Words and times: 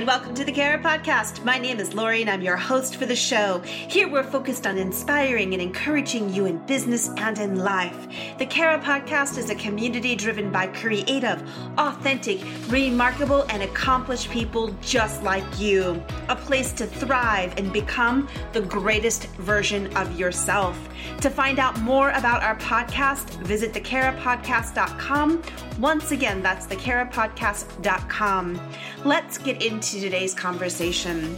Welcome 0.00 0.34
to 0.34 0.44
the 0.44 0.50
Cara 0.50 0.82
Podcast. 0.82 1.44
My 1.44 1.56
name 1.56 1.78
is 1.78 1.94
Lori 1.94 2.20
and 2.20 2.28
I'm 2.28 2.42
your 2.42 2.56
host 2.56 2.96
for 2.96 3.06
the 3.06 3.14
show. 3.14 3.60
Here 3.60 4.08
we're 4.08 4.24
focused 4.24 4.66
on 4.66 4.76
inspiring 4.76 5.52
and 5.52 5.62
encouraging 5.62 6.34
you 6.34 6.46
in 6.46 6.58
business 6.66 7.10
and 7.16 7.38
in 7.38 7.60
life. 7.60 8.08
The 8.38 8.44
Cara 8.44 8.80
Podcast 8.80 9.38
is 9.38 9.50
a 9.50 9.54
community 9.54 10.16
driven 10.16 10.50
by 10.50 10.66
creative, 10.66 11.48
authentic, 11.78 12.40
remarkable, 12.68 13.46
and 13.50 13.62
accomplished 13.62 14.30
people 14.30 14.74
just 14.82 15.22
like 15.22 15.44
you. 15.60 16.02
A 16.28 16.34
place 16.34 16.72
to 16.72 16.86
thrive 16.88 17.56
and 17.56 17.72
become 17.72 18.28
the 18.52 18.62
greatest 18.62 19.28
version 19.36 19.96
of 19.96 20.18
yourself. 20.18 20.76
To 21.20 21.30
find 21.30 21.60
out 21.60 21.78
more 21.80 22.10
about 22.10 22.42
our 22.42 22.56
podcast, 22.56 23.30
visit 23.44 23.72
thecarapodcast.com. 23.72 25.42
Once 25.78 26.10
again, 26.10 26.42
that's 26.42 26.66
thecarapodcast.com. 26.66 28.60
Let's 29.04 29.38
get 29.38 29.62
into 29.62 29.93
today's 30.00 30.34
conversation. 30.34 31.36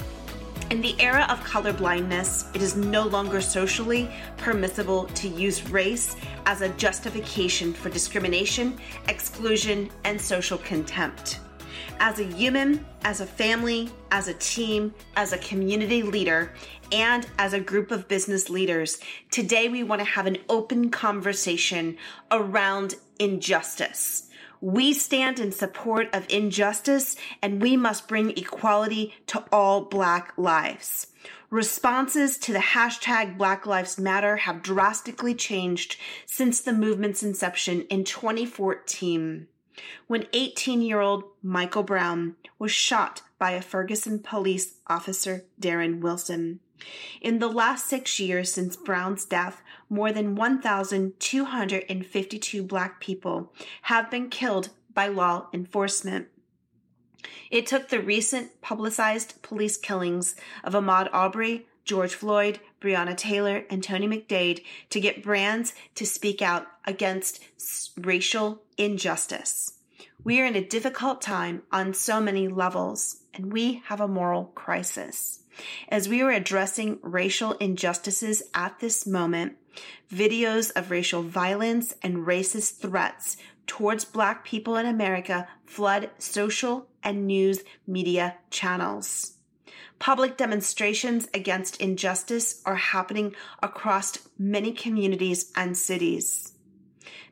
In 0.71 0.81
the 0.81 1.01
era 1.01 1.27
of 1.29 1.39
colorblindness, 1.41 2.55
it 2.55 2.61
is 2.61 2.75
no 2.75 3.05
longer 3.05 3.41
socially 3.41 4.11
permissible 4.37 5.05
to 5.05 5.29
use 5.29 5.69
race 5.71 6.17
as 6.45 6.61
a 6.61 6.69
justification 6.71 7.73
for 7.73 7.89
discrimination, 7.89 8.79
exclusion, 9.09 9.89
and 10.05 10.21
social 10.21 10.59
contempt. 10.59 11.39
As 12.01 12.19
a 12.19 12.25
human, 12.25 12.85
as 13.05 13.21
a 13.21 13.27
family, 13.27 13.91
as 14.11 14.29
a 14.29 14.35
team, 14.35 14.93
as 15.17 15.33
a 15.33 15.39
community 15.39 16.03
leader, 16.03 16.53
and 16.93 17.27
as 17.39 17.53
a 17.53 17.61
group 17.61 17.91
of 17.91 18.09
business 18.09 18.51
leaders, 18.51 18.99
today 19.31 19.69
we 19.69 19.83
want 19.83 20.01
to 20.01 20.05
have 20.05 20.27
an 20.27 20.39
open 20.49 20.91
conversation 20.91 21.97
around 22.31 22.97
injustice 23.19 24.31
we 24.61 24.93
stand 24.93 25.39
in 25.39 25.53
support 25.53 26.09
of 26.13 26.27
injustice 26.29 27.17
and 27.43 27.63
we 27.63 27.77
must 27.77 28.09
bring 28.09 28.31
equality 28.37 29.15
to 29.29 29.45
all 29.53 29.83
Black 29.83 30.33
lives. 30.37 31.09
Responses 31.51 32.39
to 32.39 32.53
the 32.53 32.59
hashtag 32.59 33.39
Black 33.39 33.67
Lives 33.67 33.99
Matter 33.99 34.37
have 34.37 34.63
drastically 34.63 35.35
changed 35.35 35.97
since 36.27 36.61
the 36.61 36.73
movement's 36.73 37.23
inception 37.23 37.83
in 37.83 38.05
2014 38.05 39.47
when 40.07 40.27
18 40.33 40.83
year 40.83 41.01
old 41.01 41.25
Michael 41.43 41.83
Brown 41.83 42.37
was 42.59 42.73
shot 42.73 43.23
by 43.39 43.53
a 43.53 43.63
Ferguson 43.63 44.19
police 44.19 44.77
officer, 44.87 45.45
Darren 45.61 46.01
Wilson. 46.01 46.61
In 47.21 47.39
the 47.39 47.49
last 47.49 47.87
six 47.87 48.19
years 48.21 48.53
since 48.53 48.77
Brown's 48.77 49.25
death, 49.25 49.63
more 49.89 50.13
than 50.13 50.35
1,252 50.35 52.63
Black 52.63 53.01
people 53.01 53.53
have 53.83 54.11
been 54.11 54.29
killed 54.29 54.71
by 54.93 55.07
law 55.09 55.47
enforcement. 55.53 56.29
It 57.51 57.67
took 57.67 57.89
the 57.89 58.01
recent 58.01 58.61
publicized 58.61 59.41
police 59.43 59.77
killings 59.77 60.37
of 60.65 60.75
Ahmaud 60.75 61.09
Arbery, 61.13 61.67
George 61.85 62.15
Floyd, 62.15 62.59
Breonna 62.81 63.17
Taylor, 63.17 63.65
and 63.71 63.83
Tony 63.83 64.09
McDade 64.09 64.65
to 64.91 65.01
get 65.01 65.23
brands 65.23 65.75
to 65.95 66.05
speak 66.05 66.43
out 66.43 66.67
against 66.85 67.41
racial 67.97 68.63
injustice. 68.77 69.75
We 70.25 70.41
are 70.41 70.47
in 70.47 70.57
a 70.57 70.65
difficult 70.65 71.23
time 71.23 71.63
on 71.71 71.95
so 71.95 72.21
many 72.21 72.49
levels, 72.49 73.19
and 73.33 73.53
we 73.53 73.83
have 73.87 74.01
a 74.01 74.09
moral 74.09 74.47
crisis. 74.57 75.45
As 75.89 76.09
we 76.09 76.23
are 76.23 76.31
addressing 76.31 76.99
racial 77.03 77.53
injustices 77.53 78.43
at 78.55 78.79
this 78.81 79.07
moment, 79.07 79.57
videos 80.13 80.71
of 80.77 80.91
racial 80.91 81.23
violence 81.23 81.95
and 82.03 82.27
racist 82.27 82.79
threats 82.79 83.37
towards 83.67 84.05
Black 84.05 84.45
people 84.45 84.77
in 84.77 84.87
America 84.87 85.49
flood 85.65 86.11
social 86.19 86.89
and 87.03 87.27
news 87.27 87.63
media 87.87 88.37
channels. 88.51 89.35
Public 89.99 90.37
demonstrations 90.37 91.27
against 91.33 91.81
injustice 91.81 92.63
are 92.67 92.77
happening 92.77 93.35
across 93.63 94.19
many 94.39 94.73
communities 94.73 95.51
and 95.57 95.77
cities. 95.77 96.53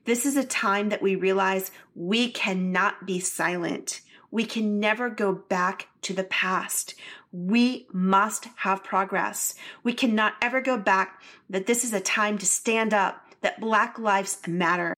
This 0.06 0.26
is 0.26 0.36
a 0.36 0.44
time 0.44 0.88
that 0.88 1.02
we 1.02 1.14
realize 1.14 1.70
we 1.94 2.30
cannot 2.30 3.06
be 3.06 3.20
silent. 3.20 4.00
We 4.30 4.44
can 4.44 4.80
never 4.80 5.10
go 5.10 5.32
back 5.32 5.88
to 6.02 6.12
the 6.12 6.24
past. 6.24 6.94
We 7.36 7.88
must 7.92 8.46
have 8.58 8.84
progress. 8.84 9.56
We 9.82 9.92
cannot 9.92 10.34
ever 10.40 10.60
go 10.60 10.78
back 10.78 11.20
that 11.50 11.66
this 11.66 11.82
is 11.82 11.92
a 11.92 11.98
time 11.98 12.38
to 12.38 12.46
stand 12.46 12.94
up, 12.94 13.26
that 13.40 13.60
Black 13.60 13.98
lives 13.98 14.38
matter. 14.46 14.94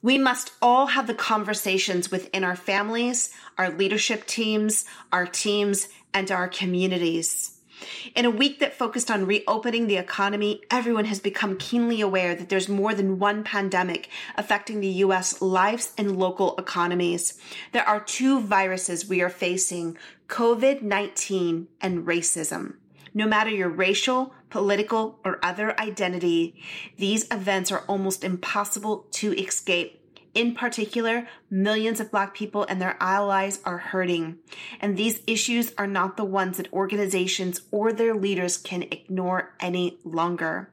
We 0.00 0.18
must 0.18 0.52
all 0.62 0.86
have 0.86 1.08
the 1.08 1.14
conversations 1.14 2.12
within 2.12 2.44
our 2.44 2.54
families, 2.54 3.30
our 3.58 3.70
leadership 3.70 4.24
teams, 4.24 4.84
our 5.10 5.26
teams, 5.26 5.88
and 6.14 6.30
our 6.30 6.46
communities. 6.46 7.59
In 8.14 8.24
a 8.24 8.30
week 8.30 8.58
that 8.58 8.74
focused 8.74 9.10
on 9.10 9.26
reopening 9.26 9.86
the 9.86 9.96
economy, 9.96 10.62
everyone 10.70 11.06
has 11.06 11.20
become 11.20 11.56
keenly 11.56 12.00
aware 12.00 12.34
that 12.34 12.48
there's 12.48 12.68
more 12.68 12.94
than 12.94 13.18
one 13.18 13.44
pandemic 13.44 14.08
affecting 14.36 14.80
the 14.80 14.88
U.S. 15.04 15.40
lives 15.40 15.92
and 15.96 16.18
local 16.18 16.56
economies. 16.56 17.38
There 17.72 17.86
are 17.86 18.00
two 18.00 18.40
viruses 18.40 19.08
we 19.08 19.22
are 19.22 19.30
facing 19.30 19.96
COVID 20.28 20.82
19 20.82 21.68
and 21.80 22.06
racism. 22.06 22.74
No 23.12 23.26
matter 23.26 23.50
your 23.50 23.68
racial, 23.68 24.34
political, 24.50 25.18
or 25.24 25.44
other 25.44 25.78
identity, 25.80 26.62
these 26.96 27.26
events 27.30 27.72
are 27.72 27.84
almost 27.88 28.22
impossible 28.22 29.06
to 29.12 29.32
escape. 29.36 29.99
In 30.32 30.54
particular, 30.54 31.26
millions 31.50 31.98
of 31.98 32.10
Black 32.10 32.34
people 32.34 32.64
and 32.68 32.80
their 32.80 32.96
allies 33.00 33.60
are 33.64 33.78
hurting. 33.78 34.38
And 34.80 34.96
these 34.96 35.22
issues 35.26 35.72
are 35.76 35.88
not 35.88 36.16
the 36.16 36.24
ones 36.24 36.56
that 36.56 36.72
organizations 36.72 37.62
or 37.70 37.92
their 37.92 38.14
leaders 38.14 38.56
can 38.56 38.84
ignore 38.84 39.54
any 39.58 39.98
longer. 40.04 40.70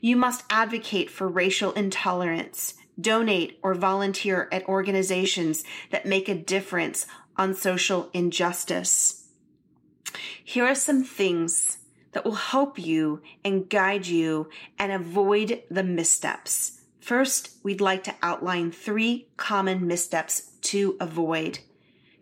You 0.00 0.16
must 0.16 0.44
advocate 0.50 1.10
for 1.10 1.26
racial 1.26 1.72
intolerance, 1.72 2.74
donate 3.00 3.58
or 3.62 3.74
volunteer 3.74 4.48
at 4.52 4.68
organizations 4.68 5.64
that 5.90 6.06
make 6.06 6.28
a 6.28 6.34
difference 6.34 7.06
on 7.36 7.54
social 7.54 8.08
injustice. 8.12 9.24
Here 10.44 10.64
are 10.64 10.74
some 10.76 11.02
things 11.02 11.78
that 12.12 12.24
will 12.24 12.36
help 12.36 12.78
you 12.78 13.20
and 13.44 13.68
guide 13.68 14.06
you 14.06 14.48
and 14.78 14.92
avoid 14.92 15.62
the 15.70 15.82
missteps. 15.82 16.75
First, 17.00 17.56
we'd 17.62 17.80
like 17.80 18.04
to 18.04 18.14
outline 18.22 18.72
three 18.72 19.28
common 19.36 19.86
missteps 19.86 20.50
to 20.62 20.96
avoid. 21.00 21.60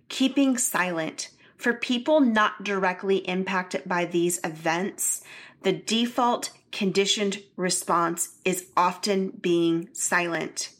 Keeping 0.08 0.58
silent. 0.58 1.30
For 1.56 1.72
people 1.72 2.20
not 2.20 2.62
directly 2.62 3.18
impacted 3.18 3.82
by 3.86 4.04
these 4.04 4.38
events, 4.44 5.22
the 5.62 5.72
default 5.72 6.50
conditioned 6.72 7.42
response 7.56 8.36
is 8.44 8.66
often 8.76 9.30
being 9.30 9.88
silent. 9.92 10.70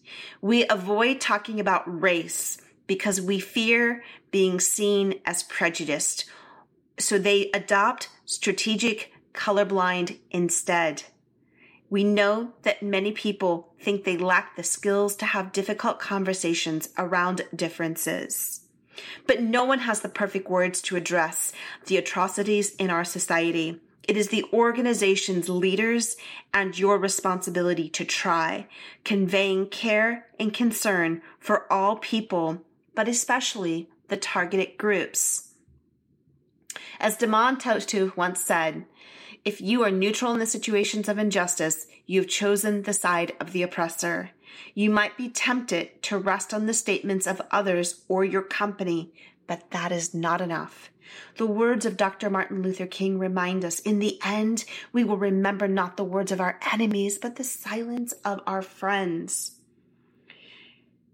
We 0.42 0.66
avoid 0.68 1.20
talking 1.20 1.58
about 1.58 2.02
race 2.02 2.58
because 2.86 3.20
we 3.20 3.40
fear 3.40 4.02
being 4.30 4.60
seen 4.60 5.20
as 5.24 5.42
prejudiced. 5.44 6.26
So 6.98 7.18
they 7.18 7.50
adopt 7.52 8.10
strategic 8.26 9.12
colorblind 9.32 10.18
instead. 10.30 11.04
We 11.90 12.04
know 12.04 12.52
that 12.62 12.82
many 12.82 13.12
people 13.12 13.72
think 13.80 14.04
they 14.04 14.16
lack 14.16 14.56
the 14.56 14.62
skills 14.62 15.14
to 15.16 15.26
have 15.26 15.52
difficult 15.52 15.98
conversations 15.98 16.88
around 16.98 17.42
differences. 17.54 18.60
But 19.26 19.42
no 19.42 19.64
one 19.64 19.80
has 19.80 20.00
the 20.00 20.08
perfect 20.08 20.48
words 20.48 20.80
to 20.82 20.96
address 20.96 21.52
the 21.86 21.96
atrocities 21.96 22.74
in 22.76 22.90
our 22.90 23.04
society. 23.04 23.80
It 24.06 24.16
is 24.16 24.28
the 24.28 24.44
organization's 24.52 25.48
leaders 25.48 26.16
and 26.52 26.78
your 26.78 26.98
responsibility 26.98 27.88
to 27.90 28.04
try, 28.04 28.66
conveying 29.04 29.68
care 29.68 30.26
and 30.38 30.52
concern 30.52 31.22
for 31.38 31.70
all 31.72 31.96
people, 31.96 32.62
but 32.94 33.08
especially 33.08 33.88
the 34.08 34.16
targeted 34.16 34.76
groups. 34.76 35.54
As 37.00 37.16
Desmond 37.16 37.60
Tutu 37.60 38.12
once 38.16 38.40
said, 38.40 38.84
if 39.44 39.60
you 39.60 39.82
are 39.82 39.90
neutral 39.90 40.32
in 40.32 40.38
the 40.38 40.46
situations 40.46 41.08
of 41.08 41.18
injustice, 41.18 41.86
you've 42.06 42.28
chosen 42.28 42.82
the 42.82 42.94
side 42.94 43.32
of 43.38 43.52
the 43.52 43.62
oppressor. 43.62 44.30
You 44.74 44.90
might 44.90 45.16
be 45.16 45.28
tempted 45.28 46.02
to 46.04 46.18
rest 46.18 46.54
on 46.54 46.66
the 46.66 46.74
statements 46.74 47.26
of 47.26 47.42
others 47.50 48.04
or 48.08 48.24
your 48.24 48.42
company, 48.42 49.12
but 49.46 49.70
that 49.70 49.92
is 49.92 50.14
not 50.14 50.40
enough. 50.40 50.90
The 51.36 51.46
words 51.46 51.84
of 51.84 51.98
Dr. 51.98 52.30
Martin 52.30 52.62
Luther 52.62 52.86
King 52.86 53.18
remind 53.18 53.64
us 53.64 53.80
in 53.80 53.98
the 53.98 54.18
end, 54.24 54.64
we 54.92 55.04
will 55.04 55.18
remember 55.18 55.68
not 55.68 55.96
the 55.96 56.04
words 56.04 56.32
of 56.32 56.40
our 56.40 56.58
enemies, 56.72 57.18
but 57.18 57.36
the 57.36 57.44
silence 57.44 58.12
of 58.24 58.40
our 58.46 58.62
friends. 58.62 59.60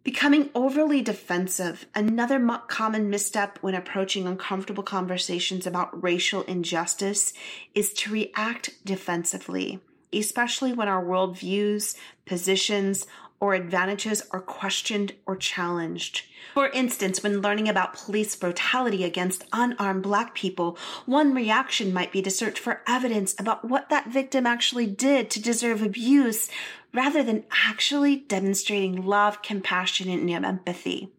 Becoming 0.02 0.49
overly 0.55 1.02
defensive, 1.02 1.87
another 1.94 2.41
common 2.69 3.11
misstep 3.11 3.58
when 3.61 3.75
approaching 3.75 4.26
uncomfortable 4.26 4.82
conversations 4.82 5.67
about 5.67 6.02
racial 6.02 6.41
injustice 6.43 7.35
is 7.75 7.93
to 7.94 8.11
react 8.11 8.70
defensively, 8.82 9.79
especially 10.11 10.73
when 10.73 10.88
our 10.88 11.05
worldviews, 11.05 11.97
positions, 12.25 13.06
or 13.41 13.55
advantages 13.55 14.23
are 14.31 14.41
questioned 14.41 15.15
or 15.27 15.35
challenged. 15.35 16.23
For 16.55 16.69
instance, 16.69 17.23
when 17.23 17.41
learning 17.41 17.69
about 17.69 17.95
police 17.95 18.37
brutality 18.37 19.03
against 19.03 19.45
unarmed 19.53 20.03
black 20.03 20.35
people, 20.35 20.77
one 21.07 21.35
reaction 21.35 21.93
might 21.93 22.13
be 22.13 22.23
to 22.23 22.31
search 22.31 22.61
for 22.61 22.83
evidence 22.87 23.35
about 23.39 23.65
what 23.65 23.89
that 23.89 24.09
victim 24.09 24.47
actually 24.47 24.87
did 24.87 25.31
to 25.31 25.43
deserve 25.43 25.83
abuse 25.83 26.51
rather 26.93 27.23
than 27.23 27.45
actually 27.67 28.17
demonstrating 28.17 29.07
love, 29.07 29.43
compassion, 29.43 30.09
and 30.11 30.45
empathy. 30.45 31.11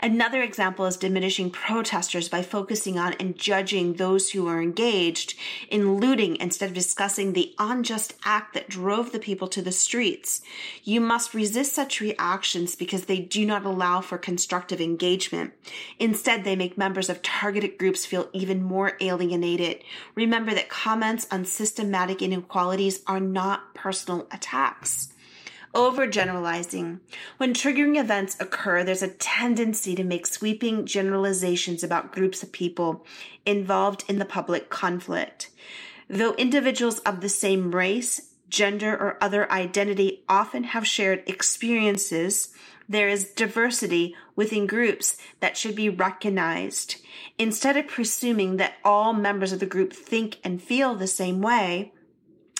Another 0.00 0.42
example 0.42 0.86
is 0.86 0.96
diminishing 0.96 1.50
protesters 1.50 2.28
by 2.28 2.42
focusing 2.42 2.98
on 2.98 3.14
and 3.14 3.36
judging 3.36 3.94
those 3.94 4.30
who 4.30 4.46
are 4.46 4.62
engaged 4.62 5.34
in 5.70 5.96
looting 5.96 6.36
instead 6.36 6.68
of 6.68 6.74
discussing 6.74 7.32
the 7.32 7.54
unjust 7.58 8.14
act 8.24 8.54
that 8.54 8.68
drove 8.68 9.12
the 9.12 9.18
people 9.18 9.48
to 9.48 9.60
the 9.62 9.72
streets. 9.72 10.40
You 10.84 11.00
must 11.00 11.34
resist 11.34 11.74
such 11.74 12.00
reactions 12.00 12.76
because 12.76 13.04
they 13.04 13.18
do 13.20 13.44
not 13.44 13.64
allow 13.64 14.00
for 14.00 14.18
constructive 14.18 14.80
engagement. 14.80 15.52
Instead, 15.98 16.44
they 16.44 16.56
make 16.56 16.78
members 16.78 17.10
of 17.10 17.22
targeted 17.22 17.78
groups 17.78 18.06
feel 18.06 18.28
even 18.32 18.62
more 18.62 18.96
alienated. 19.00 19.82
Remember 20.14 20.54
that 20.54 20.68
comments 20.68 21.26
on 21.30 21.44
systematic 21.44 22.22
inequalities 22.22 23.02
are 23.06 23.20
not 23.20 23.74
personal 23.74 24.26
attacks. 24.30 25.12
Overgeneralizing. 25.74 27.00
When 27.36 27.52
triggering 27.52 28.00
events 28.00 28.36
occur, 28.40 28.84
there's 28.84 29.02
a 29.02 29.08
tendency 29.08 29.94
to 29.94 30.04
make 30.04 30.26
sweeping 30.26 30.86
generalizations 30.86 31.84
about 31.84 32.12
groups 32.12 32.42
of 32.42 32.52
people 32.52 33.04
involved 33.44 34.04
in 34.08 34.18
the 34.18 34.24
public 34.24 34.70
conflict. 34.70 35.50
Though 36.08 36.32
individuals 36.34 37.00
of 37.00 37.20
the 37.20 37.28
same 37.28 37.74
race, 37.74 38.32
gender, 38.48 38.92
or 38.92 39.18
other 39.20 39.50
identity 39.52 40.24
often 40.28 40.64
have 40.64 40.86
shared 40.86 41.22
experiences, 41.26 42.48
there 42.88 43.10
is 43.10 43.32
diversity 43.32 44.16
within 44.34 44.66
groups 44.66 45.18
that 45.40 45.58
should 45.58 45.74
be 45.74 45.90
recognized. 45.90 46.96
Instead 47.38 47.76
of 47.76 47.86
presuming 47.86 48.56
that 48.56 48.76
all 48.82 49.12
members 49.12 49.52
of 49.52 49.60
the 49.60 49.66
group 49.66 49.92
think 49.92 50.38
and 50.42 50.62
feel 50.62 50.94
the 50.94 51.06
same 51.06 51.42
way, 51.42 51.92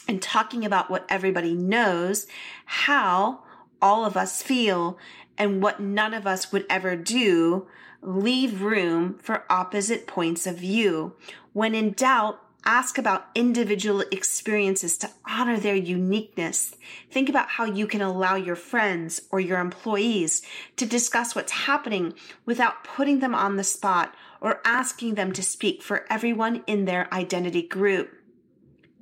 and 0.08 0.22
talking 0.22 0.64
about 0.64 0.90
what 0.90 1.06
everybody 1.08 1.54
knows, 1.54 2.26
how 2.64 3.44
all 3.80 4.04
of 4.04 4.16
us 4.16 4.42
feel, 4.42 4.98
and 5.36 5.62
what 5.62 5.78
none 5.78 6.14
of 6.14 6.26
us 6.26 6.50
would 6.50 6.66
ever 6.68 6.96
do, 6.96 7.68
leave 8.02 8.62
room 8.62 9.18
for 9.22 9.44
opposite 9.50 10.06
points 10.06 10.46
of 10.46 10.58
view. 10.58 11.14
When 11.52 11.74
in 11.74 11.92
doubt, 11.92 12.40
ask 12.64 12.98
about 12.98 13.28
individual 13.34 14.00
experiences 14.10 14.98
to 14.98 15.10
honor 15.26 15.58
their 15.58 15.76
uniqueness. 15.76 16.74
Think 17.10 17.28
about 17.28 17.50
how 17.50 17.64
you 17.64 17.86
can 17.86 18.02
allow 18.02 18.34
your 18.34 18.56
friends 18.56 19.22
or 19.30 19.40
your 19.40 19.60
employees 19.60 20.42
to 20.76 20.84
discuss 20.84 21.34
what's 21.34 21.52
happening 21.52 22.14
without 22.44 22.84
putting 22.84 23.20
them 23.20 23.34
on 23.34 23.56
the 23.56 23.64
spot 23.64 24.14
or 24.40 24.60
asking 24.64 25.14
them 25.14 25.32
to 25.32 25.42
speak 25.42 25.82
for 25.82 26.04
everyone 26.10 26.62
in 26.66 26.84
their 26.84 27.12
identity 27.14 27.62
group 27.62 28.17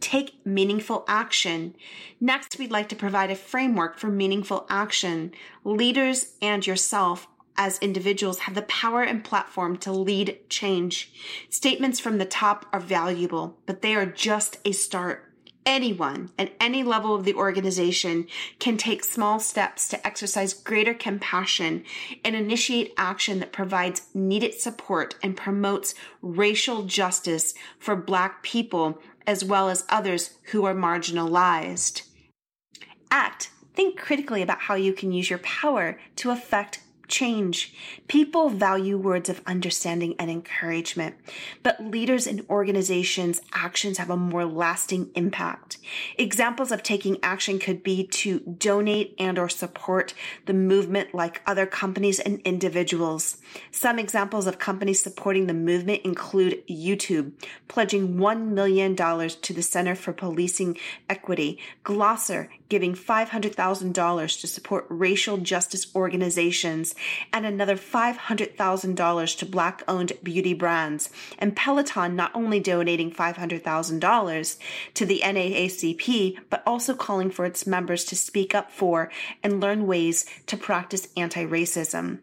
take 0.00 0.44
meaningful 0.44 1.04
action. 1.08 1.74
Next, 2.20 2.58
we'd 2.58 2.70
like 2.70 2.88
to 2.90 2.96
provide 2.96 3.30
a 3.30 3.36
framework 3.36 3.98
for 3.98 4.08
meaningful 4.08 4.66
action. 4.68 5.32
Leaders 5.64 6.34
and 6.42 6.66
yourself 6.66 7.28
as 7.58 7.78
individuals 7.78 8.40
have 8.40 8.54
the 8.54 8.62
power 8.62 9.02
and 9.02 9.24
platform 9.24 9.76
to 9.78 9.92
lead 9.92 10.38
change. 10.48 11.12
Statements 11.48 11.98
from 11.98 12.18
the 12.18 12.24
top 12.24 12.66
are 12.72 12.80
valuable, 12.80 13.56
but 13.66 13.82
they 13.82 13.94
are 13.94 14.06
just 14.06 14.58
a 14.64 14.72
start. 14.72 15.22
Anyone 15.64 16.30
at 16.38 16.52
any 16.60 16.84
level 16.84 17.12
of 17.12 17.24
the 17.24 17.34
organization 17.34 18.28
can 18.60 18.76
take 18.76 19.02
small 19.02 19.40
steps 19.40 19.88
to 19.88 20.06
exercise 20.06 20.54
greater 20.54 20.94
compassion 20.94 21.82
and 22.24 22.36
initiate 22.36 22.94
action 22.96 23.40
that 23.40 23.52
provides 23.52 24.02
needed 24.14 24.54
support 24.54 25.16
and 25.24 25.36
promotes 25.36 25.96
racial 26.22 26.84
justice 26.84 27.52
for 27.80 27.96
Black 27.96 28.44
people 28.44 29.02
as 29.26 29.44
well 29.44 29.68
as 29.68 29.84
others 29.88 30.30
who 30.52 30.64
are 30.64 30.74
marginalized. 30.74 32.02
Act. 33.10 33.50
Think 33.74 33.98
critically 33.98 34.40
about 34.40 34.60
how 34.60 34.74
you 34.74 34.94
can 34.94 35.12
use 35.12 35.28
your 35.28 35.38
power 35.40 35.98
to 36.16 36.30
affect 36.30 36.80
change. 37.08 37.74
People 38.08 38.50
value 38.50 38.98
words 38.98 39.28
of 39.28 39.40
understanding 39.46 40.14
and 40.18 40.30
encouragement, 40.30 41.16
but 41.62 41.82
leaders 41.82 42.26
and 42.26 42.44
organizations' 42.50 43.40
actions 43.52 43.98
have 43.98 44.10
a 44.10 44.16
more 44.16 44.44
lasting 44.44 45.10
impact. 45.14 45.78
Examples 46.18 46.72
of 46.72 46.82
taking 46.82 47.18
action 47.22 47.58
could 47.58 47.82
be 47.82 48.06
to 48.06 48.40
donate 48.40 49.14
and 49.18 49.38
or 49.38 49.48
support 49.48 50.14
the 50.46 50.54
movement 50.54 51.14
like 51.14 51.42
other 51.46 51.66
companies 51.66 52.18
and 52.18 52.40
individuals. 52.40 53.38
Some 53.70 53.98
examples 53.98 54.46
of 54.46 54.58
companies 54.58 55.02
supporting 55.02 55.46
the 55.46 55.54
movement 55.54 56.02
include 56.02 56.66
YouTube, 56.66 57.32
pledging 57.68 58.16
$1 58.16 58.48
million 58.48 58.96
to 58.96 59.52
the 59.52 59.62
Center 59.62 59.94
for 59.94 60.12
Policing 60.12 60.76
Equity, 61.08 61.58
Glossier 61.84 62.48
giving 62.68 62.94
$500,000 62.94 64.40
to 64.40 64.46
support 64.46 64.86
racial 64.88 65.36
justice 65.36 65.94
organizations 65.94 66.95
and 67.32 67.46
another 67.46 67.76
$500,000 67.76 69.38
to 69.38 69.46
black 69.46 69.82
owned 69.88 70.12
beauty 70.22 70.54
brands. 70.54 71.10
And 71.38 71.56
Peloton 71.56 72.16
not 72.16 72.34
only 72.34 72.60
donating 72.60 73.10
$500,000 73.10 74.58
to 74.94 75.06
the 75.06 75.20
NAACP, 75.24 76.38
but 76.50 76.62
also 76.66 76.94
calling 76.94 77.30
for 77.30 77.44
its 77.44 77.66
members 77.66 78.04
to 78.06 78.16
speak 78.16 78.54
up 78.54 78.70
for 78.70 79.10
and 79.42 79.60
learn 79.60 79.86
ways 79.86 80.26
to 80.46 80.56
practice 80.56 81.08
anti-racism. 81.16 82.20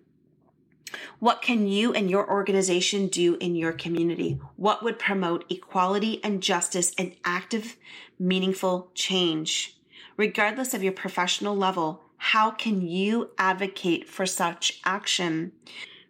What 1.19 1.41
can 1.41 1.67
you 1.67 1.93
and 1.93 2.09
your 2.09 2.29
organization 2.29 3.07
do 3.07 3.35
in 3.35 3.55
your 3.55 3.71
community? 3.71 4.39
What 4.57 4.83
would 4.83 4.99
promote 4.99 5.45
equality 5.49 6.23
and 6.23 6.43
justice 6.43 6.93
and 6.97 7.15
active, 7.25 7.77
meaningful 8.19 8.91
change? 8.93 9.75
Regardless 10.17 10.75
of 10.75 10.83
your 10.83 10.93
professional 10.93 11.55
level, 11.55 12.02
how 12.23 12.49
can 12.49 12.81
you 12.81 13.31
advocate 13.37 14.07
for 14.07 14.25
such 14.25 14.79
action? 14.85 15.51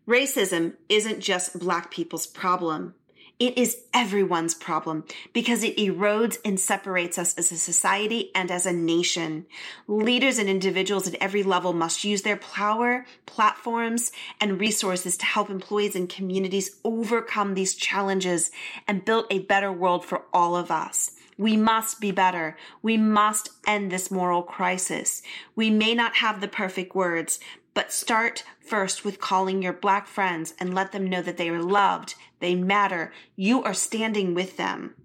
Racism 0.07 0.73
isn't 0.87 1.21
just 1.21 1.57
Black 1.59 1.89
people's 1.89 2.27
problem. 2.27 2.93
It 3.39 3.57
is 3.57 3.81
everyone's 3.95 4.53
problem 4.53 5.05
because 5.33 5.63
it 5.63 5.75
erodes 5.77 6.37
and 6.45 6.59
separates 6.59 7.17
us 7.17 7.33
as 7.33 7.51
a 7.51 7.57
society 7.57 8.29
and 8.35 8.51
as 8.51 8.67
a 8.67 8.71
nation. 8.71 9.47
Leaders 9.87 10.37
and 10.37 10.47
individuals 10.47 11.07
at 11.07 11.15
every 11.15 11.41
level 11.41 11.73
must 11.73 12.03
use 12.03 12.21
their 12.21 12.37
power, 12.37 13.07
platforms, 13.25 14.11
and 14.39 14.61
resources 14.61 15.17
to 15.17 15.25
help 15.25 15.49
employees 15.49 15.95
and 15.95 16.07
communities 16.09 16.75
overcome 16.83 17.55
these 17.55 17.73
challenges 17.73 18.51
and 18.87 19.03
build 19.03 19.25
a 19.31 19.39
better 19.39 19.71
world 19.71 20.05
for 20.05 20.25
all 20.31 20.55
of 20.55 20.69
us. 20.69 21.09
We 21.43 21.57
must 21.57 21.99
be 21.99 22.11
better. 22.11 22.55
We 22.81 22.95
must 22.95 23.49
end 23.67 23.91
this 23.91 24.09
moral 24.09 24.43
crisis. 24.43 25.21
We 25.57 25.69
may 25.69 25.93
not 25.93 26.15
have 26.15 26.39
the 26.39 26.47
perfect 26.47 26.95
words, 26.95 27.37
but 27.73 27.91
start 27.91 28.45
first 28.61 29.03
with 29.03 29.19
calling 29.19 29.61
your 29.61 29.73
black 29.73 30.07
friends 30.07 30.53
and 30.57 30.73
let 30.73 30.93
them 30.93 31.09
know 31.09 31.21
that 31.21 31.35
they 31.35 31.49
are 31.49 31.61
loved, 31.61 32.15
they 32.39 32.55
matter, 32.55 33.11
you 33.35 33.61
are 33.61 33.73
standing 33.73 34.33
with 34.33 34.55
them. 34.55 34.95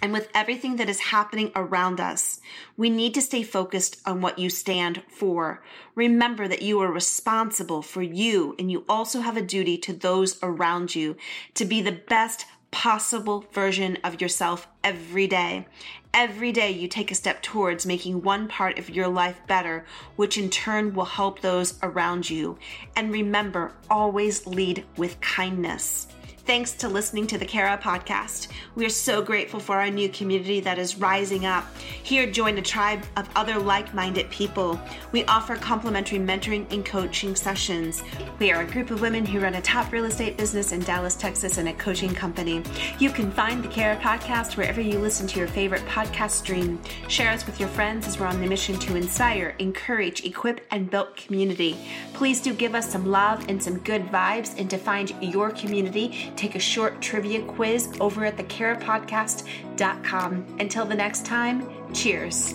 And 0.00 0.14
with 0.14 0.30
everything 0.34 0.76
that 0.76 0.88
is 0.88 0.98
happening 0.98 1.52
around 1.54 2.00
us, 2.00 2.40
we 2.78 2.88
need 2.88 3.12
to 3.12 3.20
stay 3.20 3.42
focused 3.42 4.00
on 4.06 4.22
what 4.22 4.38
you 4.38 4.48
stand 4.48 5.02
for. 5.10 5.62
Remember 5.94 6.48
that 6.48 6.62
you 6.62 6.80
are 6.80 6.90
responsible 6.90 7.82
for 7.82 8.02
you 8.02 8.56
and 8.58 8.70
you 8.70 8.86
also 8.88 9.20
have 9.20 9.36
a 9.36 9.42
duty 9.42 9.76
to 9.78 9.92
those 9.92 10.38
around 10.42 10.94
you 10.94 11.16
to 11.52 11.66
be 11.66 11.82
the 11.82 11.92
best 11.92 12.46
possible 12.76 13.46
version 13.52 13.96
of 14.04 14.20
yourself 14.20 14.68
every 14.84 15.26
day. 15.26 15.66
Every 16.12 16.52
day 16.52 16.70
you 16.72 16.88
take 16.88 17.10
a 17.10 17.14
step 17.14 17.40
towards 17.40 17.86
making 17.86 18.20
one 18.20 18.48
part 18.48 18.78
of 18.78 18.90
your 18.90 19.08
life 19.08 19.40
better, 19.46 19.86
which 20.16 20.36
in 20.36 20.50
turn 20.50 20.92
will 20.92 21.06
help 21.06 21.40
those 21.40 21.78
around 21.82 22.28
you. 22.28 22.58
And 22.94 23.10
remember, 23.10 23.72
always 23.88 24.46
lead 24.46 24.84
with 24.98 25.18
kindness. 25.22 26.08
Thanks 26.46 26.70
to 26.74 26.88
listening 26.88 27.26
to 27.26 27.38
the 27.38 27.44
Cara 27.44 27.76
podcast. 27.76 28.46
We 28.76 28.86
are 28.86 28.88
so 28.88 29.20
grateful 29.20 29.58
for 29.58 29.78
our 29.78 29.90
new 29.90 30.08
community 30.08 30.60
that 30.60 30.78
is 30.78 30.96
rising 30.96 31.44
up. 31.44 31.66
Here, 32.04 32.30
join 32.30 32.56
a 32.56 32.62
tribe 32.62 33.02
of 33.16 33.28
other 33.34 33.58
like 33.58 33.92
minded 33.94 34.30
people. 34.30 34.80
We 35.10 35.24
offer 35.24 35.56
complimentary 35.56 36.20
mentoring 36.20 36.72
and 36.72 36.86
coaching 36.86 37.34
sessions. 37.34 38.00
We 38.38 38.52
are 38.52 38.62
a 38.62 38.70
group 38.70 38.92
of 38.92 39.00
women 39.00 39.26
who 39.26 39.40
run 39.40 39.54
a 39.54 39.60
top 39.60 39.90
real 39.90 40.04
estate 40.04 40.36
business 40.36 40.70
in 40.70 40.78
Dallas, 40.82 41.16
Texas, 41.16 41.58
and 41.58 41.68
a 41.68 41.72
coaching 41.72 42.14
company. 42.14 42.62
You 43.00 43.10
can 43.10 43.32
find 43.32 43.64
the 43.64 43.68
Cara 43.68 43.96
podcast 43.96 44.56
wherever 44.56 44.80
you 44.80 45.00
listen 45.00 45.26
to 45.26 45.40
your 45.40 45.48
favorite 45.48 45.84
podcast 45.86 46.30
stream. 46.30 46.78
Share 47.08 47.32
us 47.32 47.44
with 47.44 47.58
your 47.58 47.70
friends 47.70 48.06
as 48.06 48.20
we're 48.20 48.26
on 48.26 48.40
the 48.40 48.46
mission 48.46 48.78
to 48.78 48.94
inspire, 48.94 49.56
encourage, 49.58 50.24
equip, 50.24 50.64
and 50.70 50.88
build 50.88 51.16
community. 51.16 51.76
Please 52.12 52.40
do 52.40 52.54
give 52.54 52.76
us 52.76 52.88
some 52.88 53.06
love 53.06 53.44
and 53.48 53.60
some 53.60 53.78
good 53.80 54.06
vibes. 54.12 54.56
And 54.60 54.70
to 54.70 54.78
find 54.78 55.12
your 55.20 55.50
community, 55.50 56.32
take 56.36 56.54
a 56.54 56.60
short 56.60 57.00
trivia 57.00 57.42
quiz 57.42 57.96
over 58.00 58.24
at 58.24 58.36
thecarapodcast.com. 58.36 60.56
Until 60.60 60.84
the 60.84 60.94
next 60.94 61.24
time, 61.24 61.68
cheers. 61.92 62.54